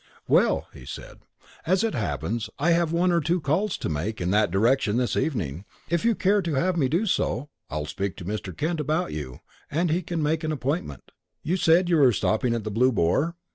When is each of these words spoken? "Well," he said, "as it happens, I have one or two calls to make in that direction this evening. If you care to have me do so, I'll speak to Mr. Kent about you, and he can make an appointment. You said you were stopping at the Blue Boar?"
"Well," 0.27 0.67
he 0.73 0.83
said, 0.83 1.19
"as 1.63 1.83
it 1.83 1.93
happens, 1.93 2.49
I 2.57 2.71
have 2.71 2.91
one 2.91 3.11
or 3.11 3.21
two 3.21 3.39
calls 3.39 3.77
to 3.77 3.87
make 3.87 4.19
in 4.19 4.31
that 4.31 4.49
direction 4.49 4.97
this 4.97 5.15
evening. 5.15 5.63
If 5.91 6.03
you 6.03 6.15
care 6.15 6.41
to 6.41 6.55
have 6.55 6.75
me 6.75 6.89
do 6.89 7.05
so, 7.05 7.49
I'll 7.69 7.85
speak 7.85 8.17
to 8.17 8.25
Mr. 8.25 8.57
Kent 8.57 8.79
about 8.79 9.13
you, 9.13 9.41
and 9.69 9.91
he 9.91 10.01
can 10.01 10.23
make 10.23 10.43
an 10.43 10.51
appointment. 10.51 11.11
You 11.43 11.55
said 11.55 11.87
you 11.87 11.97
were 11.97 12.11
stopping 12.13 12.55
at 12.55 12.63
the 12.63 12.71
Blue 12.71 12.91
Boar?" 12.91 13.35